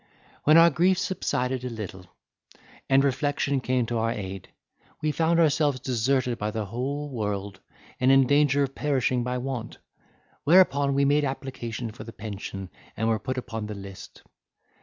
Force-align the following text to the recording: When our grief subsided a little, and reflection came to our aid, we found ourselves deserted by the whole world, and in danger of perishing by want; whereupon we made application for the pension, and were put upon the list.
When 0.45 0.57
our 0.57 0.71
grief 0.71 0.97
subsided 0.97 1.63
a 1.63 1.69
little, 1.69 2.07
and 2.89 3.03
reflection 3.03 3.59
came 3.61 3.85
to 3.85 3.99
our 3.99 4.09
aid, 4.11 4.49
we 4.99 5.11
found 5.11 5.39
ourselves 5.39 5.79
deserted 5.79 6.39
by 6.39 6.49
the 6.49 6.65
whole 6.65 7.07
world, 7.11 7.59
and 7.99 8.11
in 8.11 8.25
danger 8.25 8.63
of 8.63 8.73
perishing 8.73 9.23
by 9.23 9.37
want; 9.37 9.77
whereupon 10.43 10.95
we 10.95 11.05
made 11.05 11.23
application 11.23 11.91
for 11.91 12.03
the 12.03 12.13
pension, 12.13 12.71
and 12.97 13.09
were 13.09 13.19
put 13.19 13.37
upon 13.37 13.67
the 13.67 13.75
list. 13.75 14.23